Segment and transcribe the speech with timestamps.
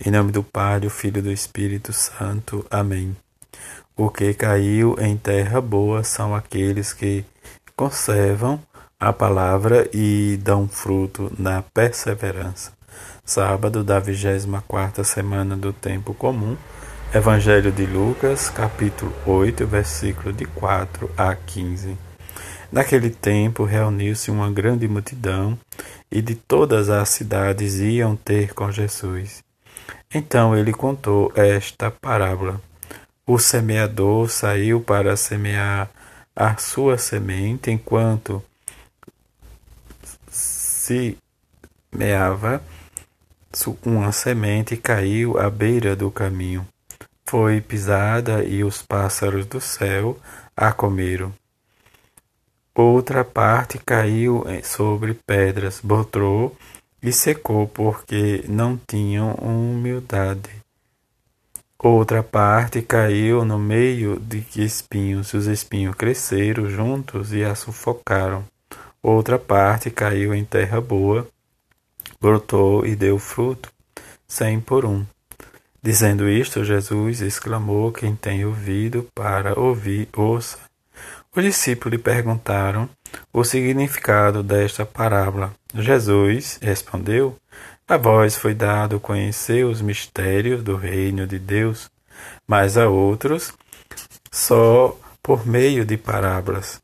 [0.00, 2.66] Em nome do Pai, do Filho e do Espírito Santo.
[2.68, 3.16] Amém.
[3.96, 7.24] O que caiu em terra boa são aqueles que
[7.76, 8.60] conservam
[8.98, 12.72] a palavra e dão fruto na perseverança.
[13.24, 16.56] Sábado da 24 semana do tempo comum.
[17.14, 21.96] Evangelho de Lucas, capítulo 8, versículo de 4 a 15.
[22.72, 25.56] Naquele tempo reuniu-se uma grande multidão
[26.10, 29.44] e de todas as cidades iam ter com Jesus.
[30.14, 32.60] Então ele contou esta parábola.
[33.26, 35.90] O semeador saiu para semear
[36.36, 38.42] a sua semente enquanto
[40.30, 42.62] semeava
[43.84, 46.66] uma semente caiu à beira do caminho.
[47.24, 50.18] Foi pisada e os pássaros do céu
[50.56, 51.32] a comeram.
[52.74, 56.56] Outra parte caiu sobre pedras, botou
[57.04, 60.48] e secou porque não tinham humildade.
[61.78, 68.42] Outra parte caiu no meio de espinhos, os espinhos cresceram juntos e a sufocaram.
[69.02, 71.28] Outra parte caiu em terra boa,
[72.18, 73.70] brotou e deu fruto,
[74.26, 75.04] cem por um.
[75.82, 80.58] Dizendo isto, Jesus exclamou: Quem tem ouvido para ouvir, ouça.
[81.36, 82.88] Os discípulos lhe perguntaram
[83.32, 85.52] o significado desta parábola.
[85.74, 87.36] Jesus respondeu:
[87.86, 91.90] A vós foi dado conhecer os mistérios do reino de Deus,
[92.46, 93.52] mas a outros
[94.30, 96.82] só por meio de parábolas,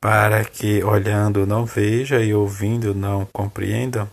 [0.00, 4.08] para que olhando não veja e ouvindo não compreendam.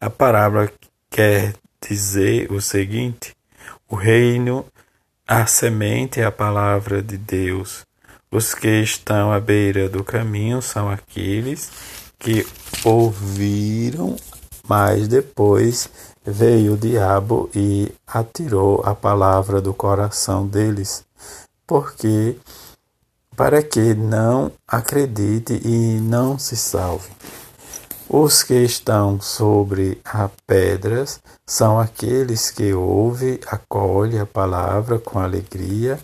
[0.00, 0.70] A parábola
[1.10, 3.34] quer dizer o seguinte:
[3.88, 4.64] o reino,
[5.26, 7.87] a semente é a palavra de Deus.
[8.30, 11.70] Os que estão à beira do caminho são aqueles
[12.18, 12.46] que
[12.84, 14.16] ouviram,
[14.68, 15.88] mas depois
[16.26, 21.06] veio o diabo e atirou a palavra do coração deles,
[21.66, 22.36] porque
[23.34, 27.10] para que não acredite e não se salve.
[28.10, 35.98] Os que estão sobre as pedras são aqueles que ouvem, acolhem a palavra com alegria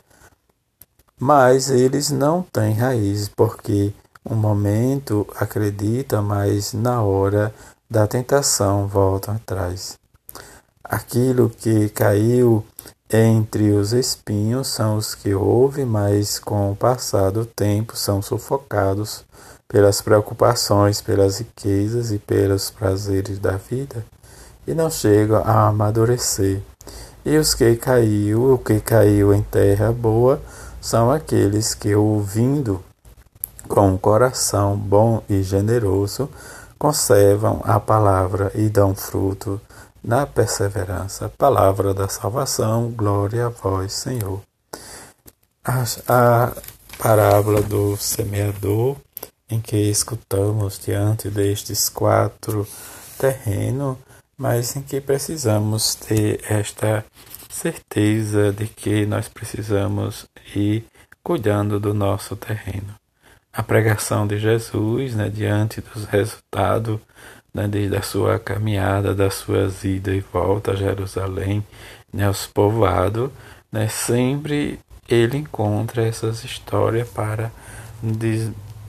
[1.20, 3.92] mas eles não têm raízes, porque
[4.28, 7.54] um momento acredita, mas na hora
[7.88, 9.98] da tentação voltam atrás.
[10.82, 12.64] Aquilo que caiu
[13.10, 19.25] entre os espinhos são os que ouvem, mas com o passar do tempo são sufocados
[19.69, 24.04] pelas preocupações, pelas riquezas e pelos prazeres da vida
[24.66, 26.60] e não chegam a amadurecer.
[27.25, 30.41] E os que caiu, o que caiu em terra boa,
[30.84, 32.84] são aqueles que, ouvindo
[33.66, 36.28] com um coração bom e generoso,
[36.78, 39.58] conservam a palavra e dão fruto
[40.04, 41.32] na perseverança.
[41.38, 44.42] Palavra da salvação, glória a vós, Senhor.
[45.64, 46.52] A, a
[46.98, 48.96] parábola do semeador,
[49.48, 52.68] em que escutamos diante destes quatro
[53.18, 53.96] terrenos,
[54.36, 57.02] mas em que precisamos ter esta
[57.54, 60.26] certeza de que nós precisamos
[60.56, 60.84] ir
[61.22, 62.94] cuidando do nosso terreno.
[63.53, 66.98] A pregação de Jesus, né, diante dos resultados
[67.54, 71.64] né, da sua caminhada, das suas idas e voltas a Jerusalém,
[72.12, 73.31] né, aos povoados,
[73.70, 77.53] né, sempre ele encontra essas histórias para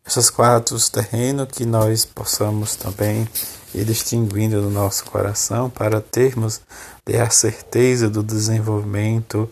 [0.06, 3.28] Esses quatro terrenos que nós possamos também
[3.74, 6.62] ir distinguindo no nosso coração para termos
[7.08, 9.50] a certeza do desenvolvimento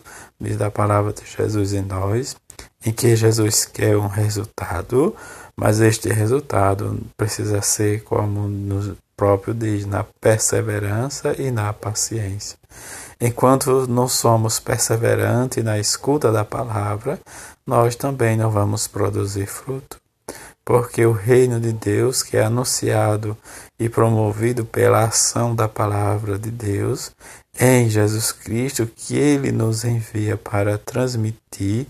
[0.58, 2.36] da palavra de Jesus em nós,
[2.84, 5.14] em que Jesus quer um resultado,
[5.56, 12.58] mas este resultado precisa ser como no próprio diz, na perseverança e na paciência.
[13.20, 17.20] Enquanto não somos perseverantes na escuta da palavra,
[17.64, 20.01] nós também não vamos produzir fruto.
[20.64, 23.36] Porque o reino de Deus, que é anunciado
[23.78, 27.10] e promovido pela ação da palavra de Deus,
[27.58, 31.86] em Jesus Cristo, que Ele nos envia para transmitir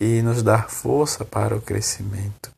[0.00, 2.54] e nos dar força para o crescimento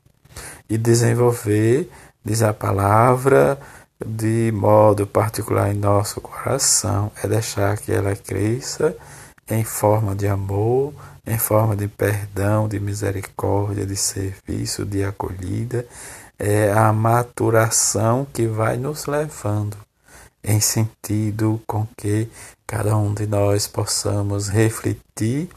[0.68, 1.88] e desenvolver,
[2.24, 3.58] diz a palavra,
[4.04, 8.96] de modo particular em nosso coração, é deixar que ela cresça
[9.48, 10.93] em forma de amor,
[11.26, 15.87] em forma de perdão, de misericórdia, de serviço, de acolhida.
[16.38, 19.76] É a maturação que vai nos levando
[20.44, 22.28] em sentido com que
[22.66, 25.48] cada um de nós possamos refletir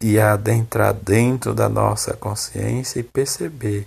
[0.00, 3.86] e adentrar dentro da nossa consciência e perceber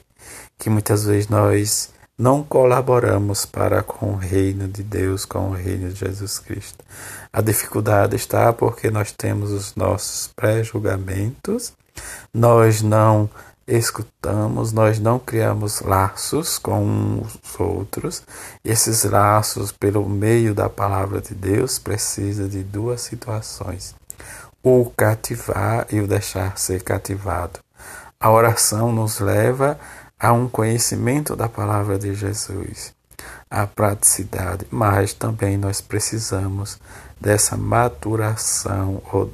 [0.57, 5.89] que muitas vezes nós não colaboramos para com o reino de Deus, com o reino
[5.89, 6.83] de Jesus Cristo.
[7.31, 11.73] A dificuldade está porque nós temos os nossos pré-julgamentos,
[12.33, 13.29] nós não
[13.67, 18.23] escutamos, nós não criamos laços com os outros.
[18.63, 23.95] Esses laços, pelo meio da palavra de Deus, precisa de duas situações:
[24.63, 27.59] o cativar e o deixar ser cativado.
[28.19, 32.93] A oração nos leva a um conhecimento da palavra de Jesus,
[33.49, 36.79] a praticidade, mas também nós precisamos
[37.19, 39.31] dessa maturação ou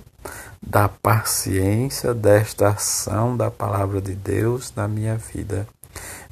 [0.61, 5.67] da paciência desta ação da palavra de Deus na minha vida.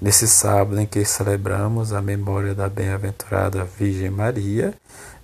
[0.01, 4.73] Nesse sábado em que celebramos a memória da bem-aventurada Virgem Maria,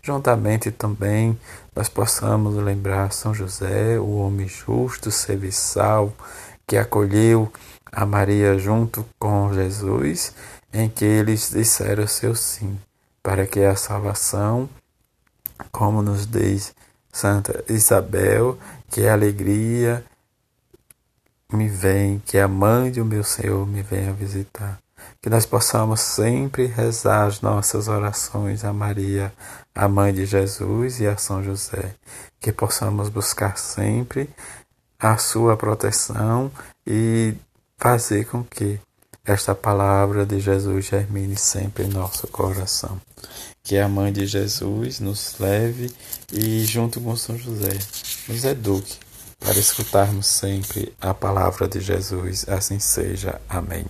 [0.02, 1.40] juntamente também
[1.76, 6.12] nós possamos lembrar São José, o homem justo, serviçal,
[6.68, 7.52] que acolheu
[7.92, 10.34] a Maria junto com Jesus,
[10.74, 12.78] em que eles disseram seu sim,
[13.24, 14.70] para que a salvação,
[15.72, 16.74] como nos diz
[17.12, 18.58] Santa Isabel,
[18.90, 20.04] que a alegria
[21.52, 24.80] me vem, que a mãe do meu Senhor me venha visitar.
[25.22, 29.34] Que nós possamos sempre rezar as nossas orações a Maria,
[29.74, 31.96] a mãe de Jesus e a São José.
[32.40, 34.30] Que possamos buscar sempre
[35.00, 36.52] a sua proteção
[36.86, 37.36] e
[37.78, 38.80] fazer com que
[39.26, 43.00] esta palavra de Jesus germine sempre em nosso coração.
[43.64, 45.92] Que a mãe de Jesus nos leve
[46.32, 47.78] e, junto com São José,
[48.28, 48.98] nos eduque
[49.40, 52.48] para escutarmos sempre a palavra de Jesus.
[52.48, 53.42] Assim seja.
[53.50, 53.86] Amém.